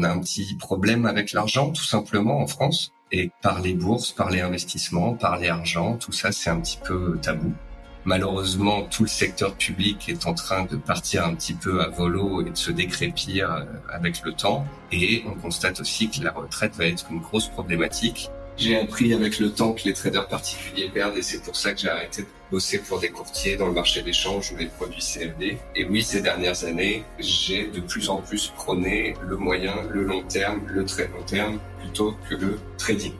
on 0.00 0.02
a 0.02 0.08
un 0.08 0.18
petit 0.18 0.54
problème 0.54 1.04
avec 1.04 1.32
l'argent, 1.32 1.70
tout 1.70 1.84
simplement, 1.84 2.40
en 2.40 2.46
France. 2.46 2.92
Et 3.12 3.30
par 3.42 3.60
les 3.60 3.74
bourses, 3.74 4.12
par 4.12 4.30
les 4.30 4.40
investissements, 4.40 5.14
par 5.14 5.38
les 5.38 5.48
argent, 5.48 5.96
tout 5.96 6.12
ça, 6.12 6.32
c'est 6.32 6.48
un 6.48 6.60
petit 6.60 6.78
peu 6.82 7.18
tabou. 7.20 7.52
Malheureusement, 8.06 8.84
tout 8.84 9.02
le 9.02 9.08
secteur 9.08 9.54
public 9.56 10.08
est 10.08 10.26
en 10.26 10.32
train 10.32 10.64
de 10.64 10.76
partir 10.76 11.26
un 11.26 11.34
petit 11.34 11.52
peu 11.52 11.82
à 11.82 11.88
volo 11.88 12.40
et 12.40 12.50
de 12.50 12.56
se 12.56 12.70
décrépir 12.70 13.52
euh, 13.52 13.64
avec 13.92 14.22
le 14.24 14.32
temps. 14.32 14.64
Et 14.90 15.22
on 15.26 15.34
constate 15.34 15.80
aussi 15.80 16.08
que 16.08 16.24
la 16.24 16.30
retraite 16.30 16.76
va 16.76 16.86
être 16.86 17.06
une 17.10 17.20
grosse 17.20 17.48
problématique. 17.48 18.30
J'ai 18.60 18.78
appris 18.78 19.14
avec 19.14 19.38
le 19.38 19.50
temps 19.50 19.72
que 19.72 19.84
les 19.86 19.94
traders 19.94 20.28
particuliers 20.28 20.90
perdent 20.92 21.16
et 21.16 21.22
c'est 21.22 21.42
pour 21.42 21.56
ça 21.56 21.72
que 21.72 21.80
j'ai 21.80 21.88
arrêté 21.88 22.22
de 22.22 22.26
bosser 22.50 22.78
pour 22.78 23.00
des 23.00 23.08
courtiers 23.08 23.56
dans 23.56 23.66
le 23.66 23.72
marché 23.72 24.02
d'échange 24.02 24.52
ou 24.52 24.56
les 24.58 24.66
produits 24.66 25.00
CFD. 25.00 25.56
Et 25.74 25.86
oui, 25.86 26.02
ces 26.02 26.20
dernières 26.20 26.62
années, 26.64 27.02
j'ai 27.18 27.68
de 27.68 27.80
plus 27.80 28.10
en 28.10 28.18
plus 28.18 28.48
prôné 28.48 29.14
le 29.26 29.38
moyen, 29.38 29.74
le 29.90 30.04
long 30.04 30.22
terme, 30.24 30.60
le 30.66 30.84
très 30.84 31.04
long 31.04 31.22
terme 31.26 31.58
plutôt 31.80 32.14
que 32.28 32.34
le 32.34 32.58
trading 32.76 33.14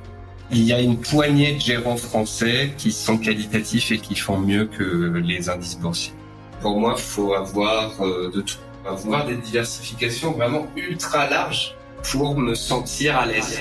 il 0.53 0.65
y 0.65 0.73
a 0.73 0.81
une 0.81 1.01
poignée 1.01 1.55
de 1.55 1.61
gérants 1.61 1.97
français 1.97 2.73
qui 2.77 2.91
sont 2.91 3.19
qualitatifs 3.19 3.93
et 3.93 3.99
qui 3.99 4.17
font 4.17 4.39
mieux 4.39 4.65
que 4.65 5.23
les 5.25 5.49
indices 5.49 5.79
boursiers. 5.79 6.13
Pour 6.61 6.81
moi, 6.81 6.97
faut 6.97 7.35
avoir 7.35 7.93
euh, 8.03 8.33
de 8.35 8.41
tout. 8.41 8.57
Avoir 8.85 9.27
des 9.27 9.37
diversifications 9.37 10.33
vraiment 10.33 10.67
ultra 10.75 11.29
larges 11.29 11.77
pour 12.11 12.37
me 12.37 12.55
sentir 12.55 13.17
à 13.17 13.27
l'aise. 13.27 13.61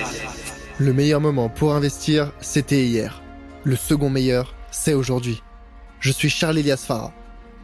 Le 0.80 0.94
meilleur 0.94 1.20
moment 1.20 1.50
pour 1.50 1.74
investir, 1.74 2.32
c'était 2.40 2.86
hier. 2.86 3.22
Le 3.64 3.76
second 3.76 4.08
meilleur, 4.08 4.54
c'est 4.70 4.94
aujourd'hui. 4.94 5.42
Je 5.98 6.10
suis 6.10 6.30
Charles 6.30 6.56
Elias 6.56 6.82
Farah, 6.86 7.12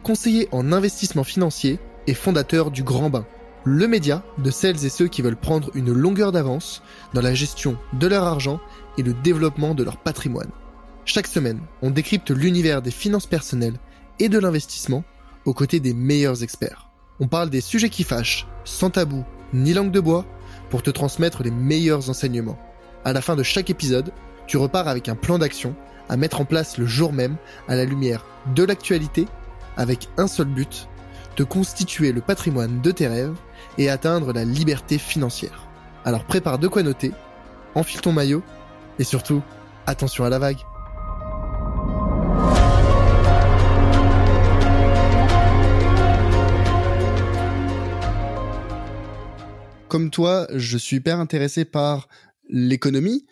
conseiller 0.03 0.47
en 0.51 0.71
investissement 0.71 1.23
financier 1.23 1.79
et 2.05 2.13
fondateur 2.13 2.69
du 2.69 2.83
Grand 2.83 3.09
Bain, 3.09 3.25
le 3.63 3.87
média 3.87 4.23
de 4.37 4.51
celles 4.51 4.85
et 4.85 4.89
ceux 4.89 5.07
qui 5.07 5.23
veulent 5.23 5.35
prendre 5.35 5.71
une 5.73 5.91
longueur 5.91 6.31
d'avance 6.31 6.83
dans 7.15 7.21
la 7.21 7.33
gestion 7.33 7.75
de 7.93 8.05
leur 8.05 8.23
argent 8.23 8.59
et 8.99 9.01
le 9.01 9.15
développement 9.15 9.73
de 9.73 9.83
leur 9.83 9.97
patrimoine. 9.97 10.51
Chaque 11.03 11.25
semaine, 11.25 11.61
on 11.81 11.89
décrypte 11.89 12.29
l'univers 12.29 12.83
des 12.83 12.91
finances 12.91 13.25
personnelles 13.25 13.79
et 14.19 14.29
de 14.29 14.37
l'investissement 14.37 15.03
aux 15.45 15.55
côtés 15.55 15.79
des 15.79 15.95
meilleurs 15.95 16.43
experts. 16.43 16.87
On 17.19 17.27
parle 17.27 17.49
des 17.49 17.61
sujets 17.61 17.89
qui 17.89 18.03
fâchent, 18.03 18.45
sans 18.63 18.91
tabou 18.91 19.25
ni 19.55 19.73
langue 19.73 19.91
de 19.91 20.01
bois, 20.01 20.27
pour 20.69 20.83
te 20.83 20.91
transmettre 20.91 21.41
les 21.41 21.49
meilleurs 21.49 22.11
enseignements. 22.11 22.59
À 23.07 23.13
la 23.13 23.21
fin 23.21 23.37
de 23.37 23.43
chaque 23.43 23.69
épisode, 23.69 24.11
tu 24.47 24.57
repars 24.57 24.89
avec 24.89 25.07
un 25.07 25.15
plan 25.15 25.37
d'action 25.37 25.77
à 26.09 26.17
mettre 26.17 26.41
en 26.41 26.43
place 26.43 26.77
le 26.77 26.85
jour 26.85 27.13
même 27.13 27.37
à 27.69 27.75
la 27.77 27.85
lumière 27.85 28.25
de 28.53 28.65
l'actualité 28.65 29.29
avec 29.77 30.09
un 30.17 30.27
seul 30.27 30.47
but, 30.47 30.89
de 31.37 31.45
constituer 31.45 32.11
le 32.11 32.19
patrimoine 32.19 32.81
de 32.81 32.91
tes 32.91 33.07
rêves 33.07 33.37
et 33.77 33.89
atteindre 33.89 34.33
la 34.33 34.43
liberté 34.43 34.97
financière. 34.97 35.69
Alors 36.03 36.25
prépare 36.25 36.59
de 36.59 36.67
quoi 36.67 36.83
noter, 36.83 37.13
enfile 37.75 38.01
ton 38.01 38.11
maillot 38.11 38.43
et 38.99 39.05
surtout, 39.05 39.41
attention 39.85 40.25
à 40.25 40.29
la 40.29 40.39
vague. 40.39 40.59
Comme 49.87 50.09
toi, 50.09 50.47
je 50.53 50.77
suis 50.77 50.97
hyper 50.97 51.21
intéressé 51.21 51.63
par 51.63 52.09
l'économie, 52.49 53.25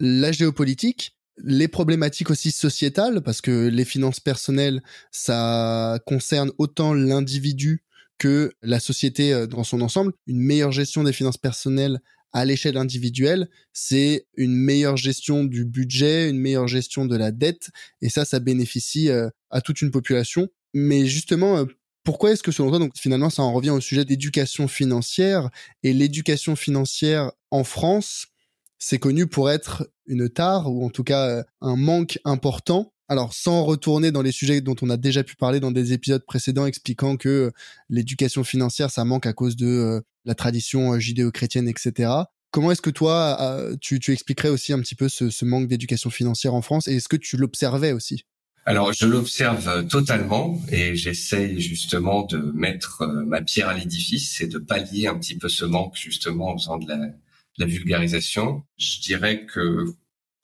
la 0.00 0.32
géopolitique, 0.32 1.16
les 1.38 1.68
problématiques 1.68 2.30
aussi 2.30 2.50
sociétales, 2.50 3.22
parce 3.22 3.40
que 3.40 3.68
les 3.68 3.84
finances 3.84 4.20
personnelles, 4.20 4.82
ça 5.10 5.98
concerne 6.06 6.52
autant 6.58 6.94
l'individu 6.94 7.82
que 8.18 8.52
la 8.62 8.80
société 8.80 9.32
euh, 9.32 9.46
dans 9.46 9.64
son 9.64 9.80
ensemble. 9.80 10.12
Une 10.26 10.40
meilleure 10.40 10.72
gestion 10.72 11.02
des 11.02 11.12
finances 11.12 11.38
personnelles 11.38 12.00
à 12.32 12.44
l'échelle 12.44 12.76
individuelle, 12.76 13.48
c'est 13.72 14.26
une 14.36 14.54
meilleure 14.54 14.96
gestion 14.96 15.44
du 15.44 15.64
budget, 15.64 16.30
une 16.30 16.38
meilleure 16.38 16.68
gestion 16.68 17.04
de 17.04 17.16
la 17.16 17.30
dette, 17.30 17.70
et 18.00 18.08
ça, 18.08 18.24
ça 18.24 18.40
bénéficie 18.40 19.10
euh, 19.10 19.28
à 19.50 19.60
toute 19.60 19.82
une 19.82 19.90
population. 19.90 20.48
Mais 20.72 21.04
justement, 21.06 21.58
euh, 21.58 21.64
pourquoi 22.04 22.32
est-ce 22.32 22.42
que 22.42 22.50
selon 22.50 22.70
toi, 22.70 22.78
donc 22.78 22.92
finalement, 22.96 23.28
ça 23.28 23.42
en 23.42 23.52
revient 23.52 23.70
au 23.70 23.80
sujet 23.80 24.04
d'éducation 24.04 24.66
financière, 24.66 25.50
et 25.82 25.92
l'éducation 25.92 26.56
financière 26.56 27.32
en 27.50 27.64
France, 27.64 28.28
c'est 28.84 28.98
connu 28.98 29.28
pour 29.28 29.48
être 29.48 29.88
une 30.06 30.28
tare, 30.28 30.68
ou 30.68 30.84
en 30.84 30.90
tout 30.90 31.04
cas 31.04 31.28
euh, 31.28 31.42
un 31.60 31.76
manque 31.76 32.18
important. 32.24 32.92
Alors, 33.08 33.32
sans 33.32 33.62
retourner 33.62 34.10
dans 34.10 34.22
les 34.22 34.32
sujets 34.32 34.60
dont 34.60 34.74
on 34.82 34.90
a 34.90 34.96
déjà 34.96 35.22
pu 35.22 35.36
parler 35.36 35.60
dans 35.60 35.70
des 35.70 35.92
épisodes 35.92 36.24
précédents 36.26 36.66
expliquant 36.66 37.16
que 37.16 37.52
l'éducation 37.90 38.42
financière, 38.42 38.90
ça 38.90 39.04
manque 39.04 39.26
à 39.26 39.34
cause 39.34 39.54
de 39.54 40.02
la 40.24 40.34
tradition 40.34 40.94
euh, 40.94 40.98
judéo-chrétienne, 40.98 41.68
etc. 41.68 42.10
Comment 42.50 42.72
est-ce 42.72 42.82
que 42.82 42.90
toi, 42.90 43.36
euh, 43.40 43.76
tu, 43.80 44.00
expliquerais 44.10 44.48
aussi 44.48 44.72
un 44.72 44.80
petit 44.80 44.96
peu 44.96 45.08
ce, 45.08 45.44
manque 45.44 45.68
d'éducation 45.68 46.10
financière 46.10 46.54
en 46.54 46.62
France 46.62 46.88
et 46.88 46.96
est-ce 46.96 47.08
que 47.08 47.16
tu 47.16 47.36
l'observais 47.36 47.92
aussi? 47.92 48.24
Alors 48.66 48.92
je 48.92 49.06
l'observe 49.06 49.68
euh, 49.68 49.82
totalement 49.84 50.60
et 50.70 50.96
j'essaye 50.96 51.60
justement 51.60 52.24
de 52.24 52.38
mettre 52.54 53.06
ma 53.26 53.42
pierre 53.42 53.68
à 53.68 53.74
l'édifice 53.74 54.40
et 54.40 54.48
de 54.48 54.58
pallier 54.58 55.06
un 55.06 55.18
petit 55.18 55.36
peu 55.36 55.48
ce 55.48 55.64
manque 55.64 55.96
justement 55.96 56.50
en 56.50 56.58
faisant 56.58 56.78
de 56.78 56.88
la, 56.88 56.98
vulgarisation. 57.64 58.64
Je 58.78 59.00
dirais 59.00 59.46
que 59.46 59.86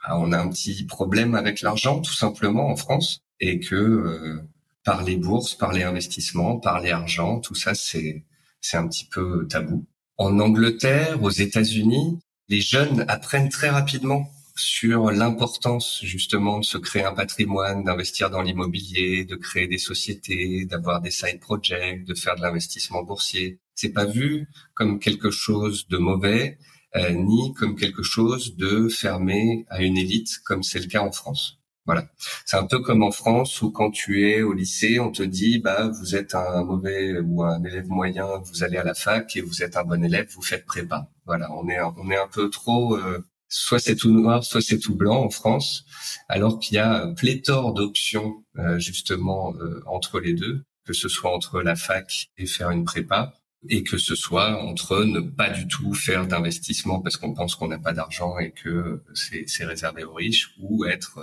ah, 0.02 0.18
on 0.18 0.32
a 0.32 0.38
un 0.38 0.48
petit 0.48 0.84
problème 0.84 1.34
avec 1.34 1.60
l'argent 1.62 2.00
tout 2.00 2.14
simplement 2.14 2.68
en 2.68 2.76
France 2.76 3.20
et 3.40 3.60
que 3.60 4.40
par 4.84 5.02
les 5.02 5.16
bourses, 5.16 5.54
par 5.54 5.72
les 5.72 5.82
investissements, 5.82 6.58
par 6.58 6.80
les 6.80 6.90
argent, 6.90 7.40
tout 7.40 7.54
ça 7.54 7.74
c'est 7.74 8.24
c'est 8.60 8.76
un 8.76 8.88
petit 8.88 9.06
peu 9.06 9.46
tabou. 9.48 9.86
En 10.16 10.40
Angleterre, 10.40 11.22
aux 11.22 11.30
États-Unis, 11.30 12.18
les 12.48 12.60
jeunes 12.60 13.04
apprennent 13.08 13.50
très 13.50 13.68
rapidement 13.68 14.30
sur 14.56 15.12
l'importance 15.12 16.00
justement 16.02 16.58
de 16.58 16.64
se 16.64 16.78
créer 16.78 17.04
un 17.04 17.14
patrimoine, 17.14 17.84
d'investir 17.84 18.28
dans 18.28 18.42
l'immobilier, 18.42 19.24
de 19.24 19.36
créer 19.36 19.68
des 19.68 19.78
sociétés, 19.78 20.66
d'avoir 20.66 21.00
des 21.00 21.12
side 21.12 21.38
projects, 21.40 22.04
de 22.04 22.14
faire 22.14 22.34
de 22.34 22.42
l'investissement 22.42 23.04
boursier. 23.04 23.60
C'est 23.74 23.92
pas 23.92 24.04
vu 24.04 24.48
comme 24.74 24.98
quelque 24.98 25.30
chose 25.30 25.86
de 25.88 25.98
mauvais, 25.98 26.58
euh, 26.58 26.77
ni 26.96 27.52
comme 27.54 27.76
quelque 27.76 28.02
chose 28.02 28.56
de 28.56 28.88
fermé 28.88 29.66
à 29.68 29.82
une 29.82 29.96
élite, 29.96 30.38
comme 30.44 30.62
c'est 30.62 30.80
le 30.80 30.86
cas 30.86 31.02
en 31.02 31.12
France. 31.12 31.58
Voilà. 31.88 32.06
C'est 32.44 32.58
un 32.58 32.66
peu 32.66 32.80
comme 32.80 33.02
en 33.02 33.10
France 33.10 33.62
où 33.62 33.70
quand 33.70 33.90
tu 33.90 34.28
es 34.28 34.42
au 34.42 34.52
lycée, 34.52 35.00
on 35.00 35.10
te 35.10 35.22
dit 35.22 35.58
bah 35.58 35.88
vous 35.88 36.16
êtes 36.16 36.34
un 36.34 36.62
mauvais 36.62 37.18
ou 37.18 37.42
un 37.42 37.64
élève 37.64 37.88
moyen, 37.88 38.26
vous 38.44 38.62
allez 38.62 38.76
à 38.76 38.84
la 38.84 38.92
fac 38.92 39.34
et 39.36 39.40
vous 39.40 39.62
êtes 39.62 39.74
un 39.78 39.84
bon 39.84 40.04
élève, 40.04 40.28
vous 40.34 40.42
faites 40.42 40.66
prépa. 40.66 41.08
Voilà, 41.24 41.50
on 41.54 41.66
est 41.66 41.80
on 41.80 42.10
est 42.10 42.18
un 42.18 42.28
peu 42.28 42.50
trop 42.50 42.94
euh, 42.94 43.24
soit 43.48 43.78
c'est 43.78 43.96
tout 43.96 44.10
noir, 44.10 44.44
soit 44.44 44.60
c'est 44.60 44.78
tout 44.78 44.96
blanc 44.96 45.24
en 45.24 45.30
France, 45.30 45.86
alors 46.28 46.58
qu'il 46.58 46.74
y 46.76 46.78
a 46.78 47.06
pléthore 47.16 47.72
d'options 47.72 48.44
euh, 48.58 48.78
justement 48.78 49.54
euh, 49.54 49.82
entre 49.86 50.20
les 50.20 50.34
deux, 50.34 50.62
que 50.84 50.92
ce 50.92 51.08
soit 51.08 51.34
entre 51.34 51.62
la 51.62 51.74
fac 51.74 52.28
et 52.36 52.46
faire 52.46 52.70
une 52.70 52.84
prépa 52.84 53.32
et 53.68 53.82
que 53.82 53.98
ce 53.98 54.14
soit 54.14 54.62
entre 54.62 55.04
ne 55.04 55.20
pas 55.20 55.50
du 55.50 55.66
tout 55.66 55.92
faire 55.94 56.26
d'investissement 56.26 57.00
parce 57.00 57.16
qu'on 57.16 57.34
pense 57.34 57.54
qu'on 57.54 57.68
n'a 57.68 57.78
pas 57.78 57.92
d'argent 57.92 58.38
et 58.38 58.52
que 58.52 59.02
c'est 59.14 59.64
réservé 59.64 60.04
aux 60.04 60.14
riches 60.14 60.54
ou 60.60 60.84
être 60.84 61.20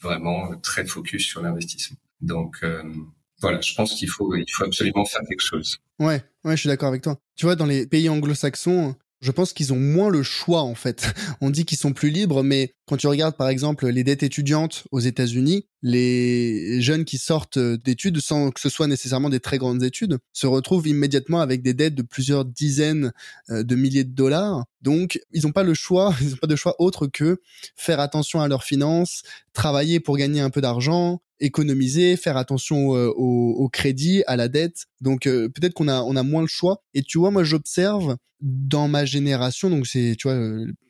vraiment 0.00 0.56
très 0.58 0.86
focus 0.86 1.26
sur 1.26 1.42
l'investissement. 1.42 1.96
Donc 2.20 2.56
euh, 2.62 2.82
voilà, 3.40 3.60
je 3.60 3.74
pense 3.74 3.94
qu'il 3.94 4.08
faut 4.08 4.34
il 4.36 4.50
faut 4.50 4.64
absolument 4.64 5.04
faire 5.04 5.22
quelque 5.28 5.42
chose. 5.42 5.78
Ouais, 5.98 6.22
ouais, 6.44 6.56
je 6.56 6.60
suis 6.60 6.68
d'accord 6.68 6.88
avec 6.88 7.02
toi. 7.02 7.18
Tu 7.36 7.46
vois, 7.46 7.56
dans 7.56 7.66
les 7.66 7.86
pays 7.86 8.08
anglo-saxons, 8.08 8.94
je 9.24 9.32
pense 9.32 9.54
qu'ils 9.54 9.72
ont 9.72 9.80
moins 9.80 10.10
le 10.10 10.22
choix 10.22 10.60
en 10.60 10.74
fait. 10.74 11.14
On 11.40 11.48
dit 11.48 11.64
qu'ils 11.64 11.78
sont 11.78 11.94
plus 11.94 12.10
libres, 12.10 12.42
mais 12.42 12.74
quand 12.86 12.98
tu 12.98 13.06
regardes 13.06 13.36
par 13.36 13.48
exemple 13.48 13.88
les 13.88 14.04
dettes 14.04 14.22
étudiantes 14.22 14.84
aux 14.92 15.00
États-Unis, 15.00 15.66
les 15.80 16.82
jeunes 16.82 17.06
qui 17.06 17.16
sortent 17.16 17.58
d'études 17.58 18.20
sans 18.20 18.50
que 18.50 18.60
ce 18.60 18.68
soit 18.68 18.86
nécessairement 18.86 19.30
des 19.30 19.40
très 19.40 19.56
grandes 19.56 19.82
études 19.82 20.18
se 20.34 20.46
retrouvent 20.46 20.86
immédiatement 20.86 21.40
avec 21.40 21.62
des 21.62 21.72
dettes 21.72 21.94
de 21.94 22.02
plusieurs 22.02 22.44
dizaines 22.44 23.12
euh, 23.48 23.62
de 23.62 23.74
milliers 23.74 24.04
de 24.04 24.14
dollars. 24.14 24.64
Donc, 24.82 25.18
ils 25.32 25.44
n'ont 25.44 25.52
pas 25.52 25.62
le 25.62 25.72
choix, 25.72 26.14
ils 26.20 26.30
n'ont 26.30 26.36
pas 26.36 26.46
de 26.46 26.56
choix 26.56 26.74
autre 26.78 27.06
que 27.06 27.40
faire 27.76 28.00
attention 28.00 28.42
à 28.42 28.48
leurs 28.48 28.64
finances, 28.64 29.22
travailler 29.54 30.00
pour 30.00 30.18
gagner 30.18 30.40
un 30.40 30.50
peu 30.50 30.60
d'argent, 30.60 31.22
économiser, 31.40 32.16
faire 32.16 32.36
attention 32.36 32.96
euh, 32.96 33.08
au, 33.08 33.68
crédit, 33.68 34.22
à 34.26 34.36
la 34.36 34.48
dette. 34.48 34.84
Donc 35.00 35.26
euh, 35.26 35.48
peut-être 35.48 35.74
qu'on 35.74 35.88
a 35.88 36.00
on 36.02 36.16
a 36.16 36.22
moins 36.22 36.42
le 36.42 36.48
choix. 36.48 36.82
Et 36.94 37.02
tu 37.02 37.18
vois, 37.18 37.30
moi 37.30 37.44
j'observe 37.44 38.16
dans 38.40 38.88
ma 38.88 39.04
génération, 39.04 39.70
donc 39.70 39.86
c'est 39.86 40.16
tu 40.18 40.28
vois 40.28 40.38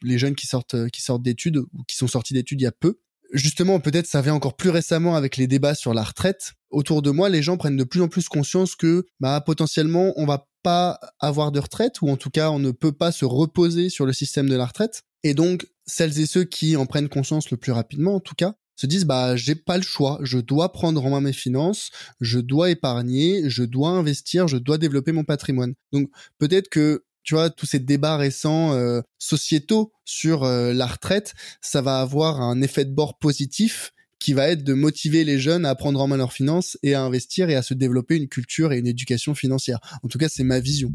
les 0.02 0.18
jeunes 0.18 0.34
qui 0.34 0.46
sortent 0.46 0.88
qui 0.90 1.02
sortent 1.02 1.22
d'études 1.22 1.58
ou 1.58 1.84
qui 1.86 1.96
sont 1.96 2.08
sortis 2.08 2.34
d'études 2.34 2.60
il 2.60 2.64
y 2.64 2.66
a 2.66 2.72
peu, 2.72 2.98
justement, 3.34 3.80
peut-être 3.80 4.06
ça 4.06 4.22
vient 4.22 4.34
encore 4.34 4.56
plus 4.56 4.70
récemment 4.70 5.16
avec 5.16 5.36
les 5.36 5.46
débats 5.46 5.74
sur 5.74 5.92
la 5.92 6.02
retraite. 6.02 6.54
Autour 6.70 7.02
de 7.02 7.10
moi, 7.10 7.28
les 7.28 7.42
gens 7.42 7.56
prennent 7.56 7.76
de 7.76 7.84
plus 7.84 8.00
en 8.00 8.08
plus 8.08 8.28
conscience 8.28 8.74
que, 8.74 9.04
bah, 9.20 9.40
potentiellement, 9.44 10.12
on 10.16 10.24
va 10.24 10.46
pas 10.62 10.98
avoir 11.20 11.52
de 11.52 11.60
retraite, 11.60 12.00
ou 12.00 12.08
en 12.08 12.16
tout 12.16 12.30
cas, 12.30 12.50
on 12.50 12.58
ne 12.58 12.70
peut 12.70 12.92
pas 12.92 13.12
se 13.12 13.24
reposer 13.24 13.90
sur 13.90 14.06
le 14.06 14.12
système 14.12 14.48
de 14.48 14.56
la 14.56 14.66
retraite. 14.66 15.02
Et 15.22 15.34
donc, 15.34 15.66
celles 15.86 16.18
et 16.18 16.26
ceux 16.26 16.44
qui 16.44 16.76
en 16.76 16.86
prennent 16.86 17.08
conscience 17.08 17.50
le 17.50 17.56
plus 17.56 17.72
rapidement, 17.72 18.14
en 18.14 18.20
tout 18.20 18.34
cas, 18.34 18.54
se 18.76 18.86
disent, 18.86 19.04
bah, 19.04 19.36
j'ai 19.36 19.54
pas 19.54 19.76
le 19.76 19.82
choix. 19.82 20.18
Je 20.22 20.38
dois 20.38 20.72
prendre 20.72 21.04
en 21.04 21.10
main 21.10 21.20
mes 21.20 21.32
finances, 21.32 21.90
je 22.20 22.38
dois 22.38 22.70
épargner, 22.70 23.48
je 23.48 23.62
dois 23.62 23.90
investir, 23.90 24.48
je 24.48 24.56
dois 24.56 24.78
développer 24.78 25.12
mon 25.12 25.24
patrimoine. 25.24 25.74
Donc, 25.92 26.10
peut-être 26.38 26.68
que 26.68 27.04
tu 27.22 27.34
vois, 27.34 27.48
tous 27.48 27.66
ces 27.66 27.78
débats 27.78 28.18
récents 28.18 28.74
euh, 28.74 29.00
sociétaux 29.18 29.92
sur 30.04 30.44
euh, 30.44 30.74
la 30.74 30.86
retraite, 30.86 31.34
ça 31.62 31.80
va 31.80 32.00
avoir 32.00 32.42
un 32.42 32.60
effet 32.60 32.84
de 32.84 32.92
bord 32.92 33.18
positif 33.18 33.92
qui 34.18 34.34
va 34.34 34.48
être 34.48 34.62
de 34.62 34.74
motiver 34.74 35.24
les 35.24 35.38
jeunes 35.38 35.64
à 35.64 35.74
prendre 35.74 36.00
en 36.00 36.06
main 36.06 36.18
leurs 36.18 36.32
finances 36.32 36.78
et 36.82 36.94
à 36.94 37.02
investir 37.02 37.50
et 37.50 37.56
à 37.56 37.62
se 37.62 37.74
développer 37.74 38.16
une 38.16 38.28
culture 38.28 38.72
et 38.72 38.78
une 38.78 38.86
éducation 38.86 39.34
financière. 39.34 39.80
En 40.02 40.08
tout 40.08 40.18
cas, 40.18 40.28
c'est 40.28 40.44
ma 40.44 40.60
vision. 40.60 40.92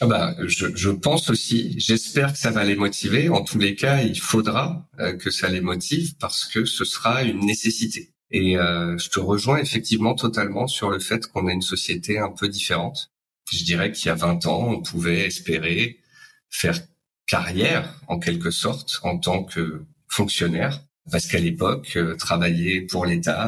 Ah 0.00 0.06
bah, 0.06 0.36
je, 0.46 0.66
je, 0.74 0.90
pense 0.90 1.30
aussi. 1.30 1.74
J'espère 1.78 2.32
que 2.32 2.38
ça 2.38 2.50
va 2.50 2.64
les 2.64 2.76
motiver. 2.76 3.30
En 3.30 3.42
tous 3.42 3.58
les 3.58 3.74
cas, 3.74 4.02
il 4.02 4.20
faudra 4.20 4.86
euh, 5.00 5.14
que 5.16 5.30
ça 5.30 5.48
les 5.48 5.62
motive 5.62 6.16
parce 6.18 6.44
que 6.44 6.66
ce 6.66 6.84
sera 6.84 7.22
une 7.22 7.40
nécessité. 7.46 8.12
Et 8.30 8.58
euh, 8.58 8.98
je 8.98 9.08
te 9.08 9.20
rejoins 9.20 9.56
effectivement 9.58 10.14
totalement 10.14 10.66
sur 10.66 10.90
le 10.90 10.98
fait 10.98 11.26
qu'on 11.26 11.46
a 11.46 11.52
une 11.52 11.62
société 11.62 12.18
un 12.18 12.30
peu 12.30 12.48
différente. 12.48 13.10
Je 13.50 13.64
dirais 13.64 13.90
qu'il 13.90 14.06
y 14.06 14.10
a 14.10 14.14
20 14.14 14.44
ans, 14.46 14.68
on 14.68 14.82
pouvait 14.82 15.20
espérer 15.20 16.00
faire 16.50 16.78
carrière 17.26 17.98
en 18.08 18.18
quelque 18.18 18.50
sorte 18.50 19.00
en 19.02 19.18
tant 19.18 19.44
que 19.44 19.82
fonctionnaire. 20.08 20.82
Parce 21.10 21.26
qu'à 21.26 21.38
l'époque, 21.38 21.92
euh, 21.96 22.16
travailler 22.16 22.82
pour 22.82 23.06
l'État, 23.06 23.46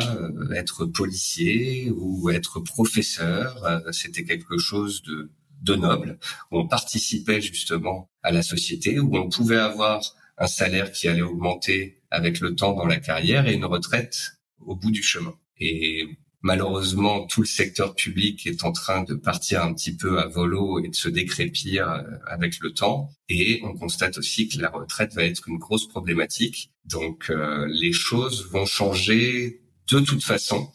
être 0.54 0.86
policier 0.86 1.92
ou 1.94 2.30
être 2.30 2.60
professeur, 2.60 3.82
c'était 3.92 4.24
quelque 4.24 4.56
chose 4.58 5.02
de 5.02 5.30
de 5.62 5.74
nobles, 5.74 6.18
où 6.50 6.58
on 6.60 6.68
participait 6.68 7.40
justement 7.40 8.10
à 8.22 8.30
la 8.30 8.42
société, 8.42 8.98
où 9.00 9.16
on 9.16 9.28
pouvait 9.28 9.58
avoir 9.58 10.14
un 10.38 10.46
salaire 10.46 10.92
qui 10.92 11.08
allait 11.08 11.22
augmenter 11.22 11.96
avec 12.10 12.40
le 12.40 12.54
temps 12.54 12.72
dans 12.72 12.86
la 12.86 13.00
carrière 13.00 13.48
et 13.48 13.54
une 13.54 13.64
retraite 13.64 14.38
au 14.60 14.76
bout 14.76 14.90
du 14.90 15.02
chemin. 15.02 15.34
Et 15.58 16.06
malheureusement, 16.42 17.26
tout 17.26 17.42
le 17.42 17.46
secteur 17.46 17.94
public 17.94 18.46
est 18.46 18.64
en 18.64 18.72
train 18.72 19.02
de 19.02 19.14
partir 19.14 19.62
un 19.62 19.74
petit 19.74 19.96
peu 19.96 20.18
à 20.20 20.26
volo 20.26 20.82
et 20.82 20.88
de 20.88 20.94
se 20.94 21.08
décrépir 21.08 21.90
euh, 21.90 22.02
avec 22.26 22.60
le 22.60 22.72
temps. 22.72 23.10
Et 23.28 23.60
on 23.64 23.74
constate 23.74 24.18
aussi 24.18 24.48
que 24.48 24.60
la 24.60 24.70
retraite 24.70 25.14
va 25.14 25.24
être 25.24 25.48
une 25.48 25.58
grosse 25.58 25.88
problématique. 25.88 26.70
Donc 26.84 27.30
euh, 27.30 27.66
les 27.68 27.92
choses 27.92 28.48
vont 28.50 28.66
changer 28.66 29.62
de 29.90 30.00
toute 30.00 30.22
façon. 30.22 30.70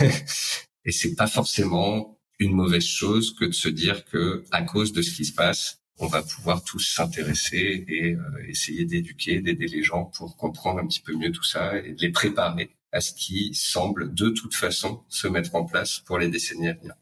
et 0.84 0.92
c'est 0.92 1.14
pas 1.14 1.26
forcément 1.26 2.17
une 2.38 2.52
mauvaise 2.52 2.84
chose 2.84 3.34
que 3.34 3.44
de 3.44 3.52
se 3.52 3.68
dire 3.68 4.04
que 4.04 4.44
à 4.50 4.62
cause 4.62 4.92
de 4.92 5.02
ce 5.02 5.10
qui 5.10 5.24
se 5.24 5.32
passe, 5.32 5.78
on 5.98 6.06
va 6.06 6.22
pouvoir 6.22 6.62
tous 6.62 6.78
s'intéresser 6.78 7.84
et 7.88 8.14
euh, 8.14 8.20
essayer 8.48 8.84
d'éduquer, 8.84 9.40
d'aider 9.40 9.66
les 9.66 9.82
gens 9.82 10.04
pour 10.04 10.36
comprendre 10.36 10.78
un 10.80 10.86
petit 10.86 11.00
peu 11.00 11.14
mieux 11.16 11.32
tout 11.32 11.44
ça 11.44 11.76
et 11.78 11.92
de 11.92 12.00
les 12.00 12.10
préparer 12.10 12.70
à 12.92 13.00
ce 13.00 13.12
qui 13.12 13.52
semble 13.54 14.14
de 14.14 14.28
toute 14.30 14.54
façon 14.54 15.02
se 15.08 15.26
mettre 15.26 15.54
en 15.54 15.64
place 15.64 16.00
pour 16.06 16.18
les 16.18 16.28
décennies 16.28 16.68
à 16.68 16.74
venir. 16.74 16.94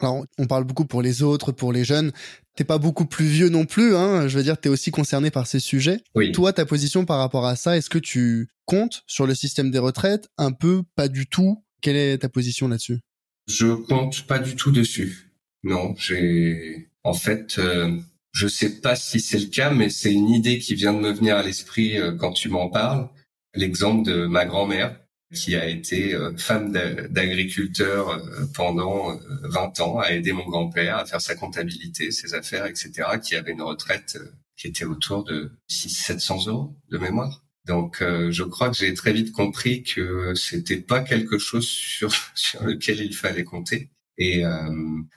Alors, 0.00 0.26
on 0.38 0.46
parle 0.46 0.64
beaucoup 0.64 0.84
pour 0.84 1.02
les 1.02 1.22
autres, 1.22 1.52
pour 1.52 1.72
les 1.72 1.84
jeunes. 1.84 2.12
T'es 2.56 2.64
pas 2.64 2.78
beaucoup 2.78 3.06
plus 3.06 3.26
vieux 3.26 3.48
non 3.48 3.64
plus, 3.64 3.96
hein. 3.96 4.28
Je 4.28 4.36
veux 4.36 4.44
dire, 4.44 4.58
t'es 4.60 4.68
aussi 4.68 4.90
concerné 4.90 5.30
par 5.30 5.46
ces 5.46 5.60
sujets. 5.60 6.00
Oui. 6.14 6.32
Toi, 6.32 6.52
ta 6.52 6.66
position 6.66 7.04
par 7.06 7.18
rapport 7.18 7.46
à 7.46 7.56
ça, 7.56 7.76
est-ce 7.76 7.88
que 7.88 7.98
tu 7.98 8.48
comptes 8.66 9.02
sur 9.06 9.26
le 9.26 9.34
système 9.34 9.70
des 9.70 9.78
retraites? 9.78 10.28
Un 10.36 10.52
peu, 10.52 10.82
pas 10.94 11.08
du 11.08 11.26
tout. 11.26 11.64
Quelle 11.80 11.96
est 11.96 12.18
ta 12.18 12.28
position 12.28 12.68
là-dessus? 12.68 13.00
Je 13.46 13.74
compte 13.74 14.26
pas 14.26 14.38
du 14.38 14.56
tout 14.56 14.70
dessus. 14.70 15.30
Non, 15.62 15.94
j'ai 15.98 16.88
en 17.04 17.14
fait, 17.14 17.58
euh, 17.58 17.98
je 18.32 18.46
sais 18.46 18.80
pas 18.80 18.96
si 18.96 19.20
c'est 19.20 19.38
le 19.38 19.46
cas, 19.46 19.70
mais 19.70 19.90
c'est 19.90 20.12
une 20.12 20.30
idée 20.30 20.58
qui 20.58 20.74
vient 20.74 20.92
de 20.92 20.98
me 20.98 21.12
venir 21.12 21.36
à 21.36 21.42
l'esprit 21.42 21.98
euh, 21.98 22.12
quand 22.12 22.32
tu 22.32 22.48
m'en 22.48 22.68
parles. 22.68 23.08
L'exemple 23.54 24.04
de 24.08 24.26
ma 24.26 24.46
grand-mère 24.46 24.98
qui 25.34 25.54
a 25.56 25.66
été 25.66 26.14
euh, 26.14 26.36
femme 26.36 26.72
d'agriculteur 26.72 28.22
pendant 28.54 29.18
20 29.42 29.80
ans, 29.80 29.98
a 29.98 30.12
aidé 30.12 30.32
mon 30.32 30.46
grand-père 30.46 30.98
à 30.98 31.06
faire 31.06 31.20
sa 31.20 31.34
comptabilité, 31.34 32.10
ses 32.10 32.34
affaires, 32.34 32.66
etc., 32.66 32.92
qui 33.22 33.34
avait 33.34 33.52
une 33.52 33.62
retraite 33.62 34.18
qui 34.56 34.68
était 34.68 34.84
autour 34.84 35.24
de 35.24 35.52
600-700 35.70 36.48
euros 36.48 36.76
de 36.90 36.98
mémoire. 36.98 37.43
Donc, 37.66 38.02
euh, 38.02 38.30
je 38.30 38.42
crois 38.42 38.68
que 38.70 38.76
j'ai 38.76 38.92
très 38.94 39.12
vite 39.12 39.32
compris 39.32 39.82
que 39.82 40.34
c'était 40.34 40.80
pas 40.80 41.00
quelque 41.02 41.38
chose 41.38 41.66
sur 41.66 42.12
sur 42.34 42.62
lequel 42.64 43.00
il 43.00 43.14
fallait 43.14 43.44
compter. 43.44 43.90
Et 44.18 44.44
euh, 44.44 44.70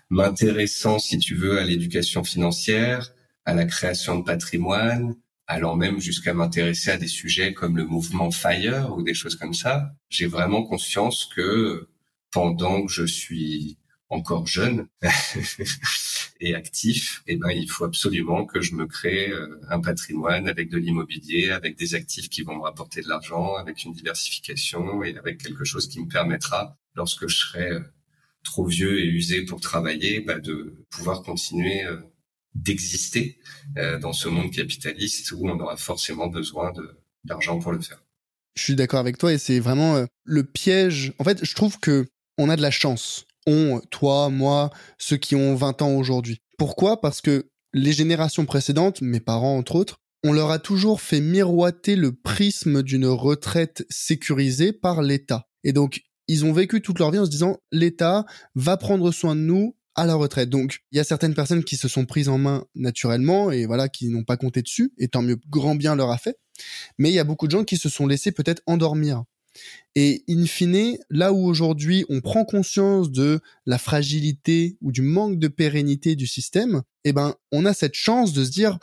m'intéressant, 0.09 0.99
si 0.99 1.19
tu 1.19 1.35
veux, 1.35 1.59
à 1.59 1.63
l'éducation 1.63 2.23
financière, 2.23 3.13
à 3.45 3.53
la 3.53 3.65
création 3.65 4.17
de 4.19 4.23
patrimoine, 4.23 5.15
allant 5.45 5.75
même 5.75 5.99
jusqu'à 5.99 6.33
m'intéresser 6.33 6.91
à 6.91 6.97
des 6.97 7.07
sujets 7.07 7.53
comme 7.53 7.77
le 7.77 7.85
mouvement 7.85 8.31
Fire 8.31 8.93
ou 8.95 9.03
des 9.03 9.13
choses 9.13 9.35
comme 9.35 9.53
ça, 9.53 9.93
j'ai 10.09 10.27
vraiment 10.27 10.63
conscience 10.63 11.29
que 11.35 11.87
pendant 12.31 12.85
que 12.85 12.91
je 12.91 13.05
suis 13.05 13.77
encore 14.09 14.47
jeune 14.47 14.87
et 16.39 16.55
actif, 16.55 17.23
eh 17.27 17.35
ben 17.35 17.49
il 17.49 17.69
faut 17.69 17.85
absolument 17.85 18.45
que 18.45 18.61
je 18.61 18.75
me 18.75 18.85
crée 18.85 19.29
euh, 19.29 19.59
un 19.69 19.79
patrimoine 19.79 20.47
avec 20.47 20.69
de 20.69 20.77
l'immobilier, 20.77 21.49
avec 21.49 21.77
des 21.77 21.95
actifs 21.95 22.29
qui 22.29 22.41
vont 22.43 22.55
me 22.55 22.61
rapporter 22.61 23.01
de 23.01 23.07
l'argent, 23.07 23.55
avec 23.55 23.83
une 23.83 23.93
diversification 23.93 25.03
et 25.03 25.17
avec 25.17 25.41
quelque 25.41 25.63
chose 25.63 25.87
qui 25.87 25.99
me 25.99 26.07
permettra, 26.07 26.77
lorsque 26.95 27.27
je 27.27 27.35
serai 27.35 27.71
euh, 27.71 27.79
trop 28.43 28.65
vieux 28.65 28.99
et 28.99 29.05
usé 29.05 29.43
pour 29.45 29.59
travailler, 29.61 30.21
bah, 30.21 30.39
de 30.39 30.85
pouvoir 30.89 31.23
continuer 31.23 31.83
euh, 31.83 31.97
d'exister 32.55 33.37
dans 34.01 34.13
ce 34.13 34.29
monde 34.29 34.51
capitaliste 34.51 35.31
où 35.31 35.47
on 35.47 35.59
aura 35.59 35.77
forcément 35.77 36.25
besoin 36.25 36.73
d'argent 37.23 37.59
pour 37.59 37.71
le 37.71 37.79
faire. 37.79 38.03
Je 38.55 38.63
suis 38.63 38.75
d'accord 38.75 38.99
avec 38.99 39.19
toi 39.19 39.31
et 39.31 39.37
c'est 39.37 39.59
vraiment 39.59 40.07
le 40.23 40.43
piège. 40.43 41.13
En 41.19 41.23
fait, 41.23 41.45
je 41.45 41.53
trouve 41.53 41.79
que 41.79 42.07
on 42.39 42.49
a 42.49 42.55
de 42.55 42.63
la 42.63 42.71
chance 42.71 43.26
ont, 43.47 43.81
toi, 43.89 44.29
moi, 44.29 44.69
ceux 44.99 45.17
qui 45.17 45.35
ont 45.35 45.55
20 45.55 45.81
ans 45.81 45.95
aujourd'hui. 45.95 46.41
Pourquoi? 46.59 47.01
Parce 47.01 47.21
que 47.21 47.49
les 47.73 47.93
générations 47.93 48.45
précédentes, 48.45 49.01
mes 49.01 49.19
parents 49.19 49.57
entre 49.57 49.75
autres, 49.75 49.97
on 50.23 50.33
leur 50.33 50.51
a 50.51 50.59
toujours 50.59 51.01
fait 51.01 51.21
miroiter 51.21 51.95
le 51.95 52.11
prisme 52.11 52.83
d'une 52.83 53.07
retraite 53.07 53.85
sécurisée 53.89 54.73
par 54.73 55.01
l'État. 55.01 55.47
Et 55.63 55.73
donc, 55.73 56.01
ils 56.27 56.45
ont 56.45 56.53
vécu 56.53 56.81
toute 56.81 56.99
leur 56.99 57.11
vie 57.11 57.19
en 57.19 57.25
se 57.25 57.29
disant, 57.29 57.57
l'État 57.71 58.25
va 58.55 58.77
prendre 58.77 59.11
soin 59.11 59.35
de 59.35 59.41
nous 59.41 59.75
à 59.95 60.05
la 60.05 60.15
retraite. 60.15 60.49
Donc, 60.49 60.79
il 60.91 60.97
y 60.97 60.99
a 60.99 61.03
certaines 61.03 61.33
personnes 61.33 61.63
qui 61.63 61.75
se 61.75 61.87
sont 61.87 62.05
prises 62.05 62.29
en 62.29 62.37
main 62.37 62.65
naturellement 62.75 63.51
et 63.51 63.65
voilà, 63.65 63.89
qui 63.89 64.09
n'ont 64.09 64.23
pas 64.23 64.37
compté 64.37 64.61
dessus, 64.61 64.93
et 64.97 65.07
tant 65.07 65.21
mieux, 65.21 65.37
grand 65.49 65.75
bien 65.75 65.95
leur 65.95 66.11
a 66.11 66.17
fait. 66.17 66.37
Mais 66.97 67.09
il 67.09 67.13
y 67.13 67.19
a 67.19 67.23
beaucoup 67.23 67.47
de 67.47 67.51
gens 67.51 67.63
qui 67.63 67.77
se 67.77 67.89
sont 67.89 68.07
laissés 68.07 68.31
peut-être 68.31 68.61
endormir 68.65 69.23
et 69.95 70.23
in 70.29 70.45
fine, 70.45 70.97
là 71.09 71.33
où 71.33 71.45
aujourd'hui 71.45 72.05
on 72.09 72.21
prend 72.21 72.45
conscience 72.45 73.11
de 73.11 73.39
la 73.65 73.77
fragilité 73.77 74.77
ou 74.81 74.91
du 74.91 75.01
manque 75.01 75.39
de 75.39 75.47
pérennité 75.47 76.15
du 76.15 76.27
système, 76.27 76.83
eh 77.03 77.13
ben, 77.13 77.35
on 77.51 77.65
a 77.65 77.73
cette 77.73 77.95
chance 77.95 78.33
de 78.33 78.43
se 78.43 78.51
dire, 78.51 78.77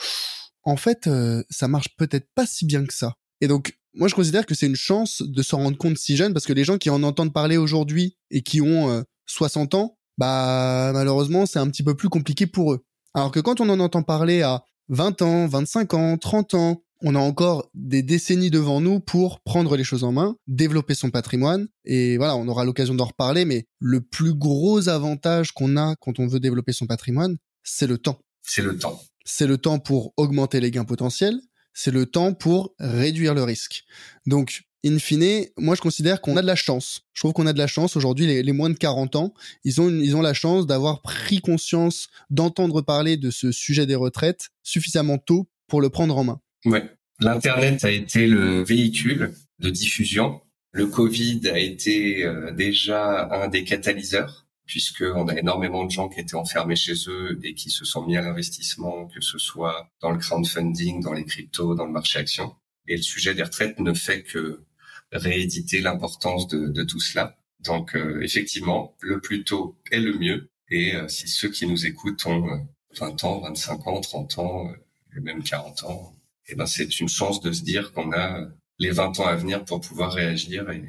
en 0.64 0.76
fait, 0.76 1.06
euh, 1.06 1.42
ça 1.50 1.68
marche 1.68 1.96
peut-être 1.96 2.28
pas 2.34 2.46
si 2.46 2.64
bien 2.64 2.84
que 2.84 2.94
ça. 2.94 3.14
Et 3.40 3.48
donc, 3.48 3.78
moi, 3.94 4.08
je 4.08 4.14
considère 4.14 4.46
que 4.46 4.54
c'est 4.54 4.66
une 4.66 4.76
chance 4.76 5.22
de 5.22 5.42
s'en 5.42 5.58
rendre 5.58 5.78
compte 5.78 5.98
si 5.98 6.16
jeune, 6.16 6.32
parce 6.32 6.46
que 6.46 6.52
les 6.52 6.64
gens 6.64 6.78
qui 6.78 6.90
en 6.90 7.02
entendent 7.02 7.32
parler 7.32 7.56
aujourd'hui 7.56 8.16
et 8.30 8.42
qui 8.42 8.60
ont 8.60 9.04
60 9.26 9.74
euh, 9.74 9.76
ans, 9.76 9.98
bah, 10.18 10.90
malheureusement, 10.92 11.46
c'est 11.46 11.58
un 11.58 11.68
petit 11.68 11.82
peu 11.82 11.94
plus 11.94 12.08
compliqué 12.08 12.46
pour 12.46 12.72
eux. 12.72 12.84
Alors 13.14 13.30
que 13.30 13.40
quand 13.40 13.60
on 13.60 13.68
en 13.68 13.78
entend 13.80 14.02
parler 14.02 14.42
à 14.42 14.64
20 14.88 15.22
ans, 15.22 15.46
25 15.46 15.94
ans, 15.94 16.16
30 16.18 16.54
ans, 16.54 16.82
on 17.06 17.14
a 17.14 17.18
encore 17.18 17.70
des 17.74 18.02
décennies 18.02 18.50
devant 18.50 18.80
nous 18.80 18.98
pour 18.98 19.40
prendre 19.40 19.76
les 19.76 19.84
choses 19.84 20.04
en 20.04 20.12
main, 20.12 20.36
développer 20.46 20.94
son 20.94 21.10
patrimoine. 21.10 21.68
Et 21.84 22.16
voilà, 22.16 22.34
on 22.34 22.48
aura 22.48 22.64
l'occasion 22.64 22.94
d'en 22.94 23.04
reparler, 23.04 23.44
mais 23.44 23.66
le 23.78 24.00
plus 24.00 24.32
gros 24.32 24.88
avantage 24.88 25.52
qu'on 25.52 25.76
a 25.76 25.96
quand 26.00 26.18
on 26.18 26.26
veut 26.26 26.40
développer 26.40 26.72
son 26.72 26.86
patrimoine, 26.86 27.36
c'est 27.62 27.86
le 27.86 27.98
temps. 27.98 28.18
C'est 28.42 28.62
le 28.62 28.78
temps. 28.78 28.98
C'est 29.26 29.46
le 29.46 29.58
temps 29.58 29.78
pour 29.78 30.14
augmenter 30.16 30.60
les 30.60 30.70
gains 30.70 30.86
potentiels, 30.86 31.38
c'est 31.74 31.90
le 31.90 32.06
temps 32.06 32.32
pour 32.32 32.74
réduire 32.78 33.34
le 33.34 33.42
risque. 33.42 33.84
Donc, 34.26 34.62
in 34.82 34.98
fine, 34.98 35.46
moi 35.58 35.74
je 35.74 35.82
considère 35.82 36.22
qu'on 36.22 36.38
a 36.38 36.42
de 36.42 36.46
la 36.46 36.56
chance. 36.56 37.02
Je 37.12 37.20
trouve 37.20 37.34
qu'on 37.34 37.46
a 37.46 37.52
de 37.52 37.58
la 37.58 37.66
chance 37.66 37.96
aujourd'hui. 37.96 38.26
Les, 38.26 38.52
moins 38.52 38.70
de 38.70 38.78
40 38.78 39.16
ans, 39.16 39.34
ils 39.64 39.78
ont 39.82 39.90
ils 39.90 40.16
ont 40.16 40.22
la 40.22 40.34
chance 40.34 40.66
d'avoir 40.66 41.02
pris 41.02 41.42
conscience, 41.42 42.08
d'entendre 42.30 42.80
parler 42.80 43.18
de 43.18 43.30
ce 43.30 43.52
sujet 43.52 43.84
des 43.84 43.94
retraites 43.94 44.48
suffisamment 44.62 45.18
tôt 45.18 45.48
pour 45.68 45.82
le 45.82 45.90
prendre 45.90 46.16
en 46.16 46.24
main. 46.24 46.40
Ouais. 46.64 46.90
L'Internet 47.20 47.84
a 47.84 47.90
été 47.90 48.26
le 48.26 48.62
véhicule 48.62 49.34
de 49.60 49.70
diffusion. 49.70 50.40
Le 50.72 50.86
Covid 50.86 51.48
a 51.48 51.58
été 51.58 52.24
euh, 52.24 52.50
déjà 52.52 53.28
un 53.30 53.48
des 53.48 53.64
catalyseurs, 53.64 54.46
puisqu'on 54.66 55.28
a 55.28 55.38
énormément 55.38 55.84
de 55.84 55.90
gens 55.90 56.08
qui 56.08 56.20
étaient 56.20 56.34
enfermés 56.34 56.74
chez 56.74 56.94
eux 57.08 57.38
et 57.44 57.54
qui 57.54 57.70
se 57.70 57.84
sont 57.84 58.04
mis 58.04 58.16
à 58.16 58.22
l'investissement, 58.22 59.06
que 59.06 59.20
ce 59.20 59.38
soit 59.38 59.88
dans 60.00 60.10
le 60.10 60.18
crowdfunding, 60.18 61.02
dans 61.02 61.12
les 61.12 61.24
cryptos, 61.24 61.74
dans 61.74 61.86
le 61.86 61.92
marché 61.92 62.18
action. 62.18 62.56
Et 62.88 62.96
le 62.96 63.02
sujet 63.02 63.34
des 63.34 63.42
retraites 63.42 63.78
ne 63.78 63.94
fait 63.94 64.22
que 64.22 64.64
rééditer 65.12 65.80
l'importance 65.80 66.48
de, 66.48 66.82
tout 66.82 67.00
cela. 67.00 67.36
Donc 67.60 67.94
euh, 67.94 68.20
effectivement, 68.22 68.96
le 69.00 69.20
plus 69.20 69.44
tôt 69.44 69.76
est 69.92 70.00
le 70.00 70.18
mieux. 70.18 70.50
Et 70.70 70.96
euh, 70.96 71.08
si 71.08 71.28
ceux 71.28 71.50
qui 71.50 71.66
nous 71.66 71.86
écoutent 71.86 72.26
ont 72.26 72.66
20 72.98 73.24
ans, 73.24 73.40
25 73.40 73.86
ans, 73.86 74.00
30 74.00 74.38
ans, 74.38 74.72
et 75.16 75.20
même 75.20 75.42
40 75.42 75.84
ans, 75.84 76.14
eh 76.48 76.54
ben, 76.54 76.66
c'est 76.66 77.00
une 77.00 77.08
chance 77.08 77.40
de 77.40 77.52
se 77.52 77.62
dire 77.62 77.92
qu'on 77.92 78.12
a 78.12 78.40
euh, 78.40 78.46
les 78.78 78.90
20 78.90 79.20
ans 79.20 79.26
à 79.26 79.34
venir 79.34 79.64
pour 79.64 79.80
pouvoir 79.80 80.12
réagir 80.12 80.68
et, 80.70 80.84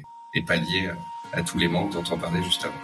pallier 0.46 0.90
à, 1.32 1.38
à 1.38 1.42
tous 1.42 1.58
les 1.58 1.66
manques 1.66 1.94
dont 1.94 2.04
on 2.10 2.18
parlait 2.18 2.42
juste 2.42 2.64
avant. 2.64 2.74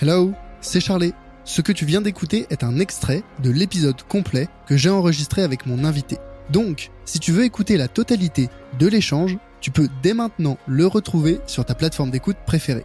Hello, 0.00 0.32
c'est 0.60 0.80
Charlie. 0.80 1.12
Ce 1.44 1.60
que 1.60 1.72
tu 1.72 1.84
viens 1.84 2.00
d'écouter 2.00 2.46
est 2.50 2.62
un 2.62 2.78
extrait 2.78 3.24
de 3.42 3.50
l'épisode 3.50 4.00
complet 4.04 4.48
que 4.66 4.76
j'ai 4.76 4.90
enregistré 4.90 5.42
avec 5.42 5.66
mon 5.66 5.84
invité. 5.84 6.18
Donc, 6.50 6.90
si 7.04 7.18
tu 7.18 7.32
veux 7.32 7.44
écouter 7.44 7.76
la 7.76 7.88
totalité 7.88 8.50
de 8.78 8.86
l'échange, 8.86 9.36
tu 9.60 9.72
peux 9.72 9.88
dès 10.02 10.14
maintenant 10.14 10.58
le 10.68 10.86
retrouver 10.86 11.40
sur 11.46 11.64
ta 11.64 11.74
plateforme 11.74 12.10
d'écoute 12.10 12.36
préférée. 12.46 12.84